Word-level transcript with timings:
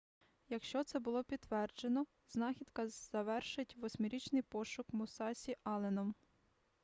якщо 0.49 0.83
це 0.83 0.99
буде 0.99 1.23
підтверджено 1.23 2.05
знахідка 2.29 2.87
завершить 2.87 3.75
восьмирічний 3.75 4.41
пошук 4.41 4.93
мусасі 4.93 5.57
алленом 5.63 6.15